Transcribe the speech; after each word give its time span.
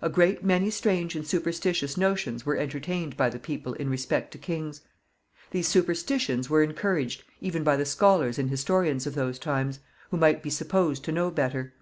A 0.00 0.08
great 0.08 0.44
many 0.44 0.70
strange 0.70 1.16
and 1.16 1.26
superstitious 1.26 1.96
notions 1.96 2.46
were 2.46 2.56
entertained 2.56 3.16
by 3.16 3.28
the 3.28 3.40
people 3.40 3.72
in 3.72 3.90
respect 3.90 4.30
to 4.30 4.38
kings. 4.38 4.82
These 5.50 5.66
superstitions 5.66 6.48
were 6.48 6.62
encouraged, 6.62 7.24
even 7.40 7.64
by 7.64 7.76
the 7.76 7.84
scholars 7.84 8.38
and 8.38 8.48
historians 8.48 9.08
of 9.08 9.16
those 9.16 9.40
times, 9.40 9.80
who 10.12 10.16
might 10.18 10.40
be 10.44 10.50
supposed 10.50 11.02
to 11.06 11.10
know 11.10 11.32
better. 11.32 11.72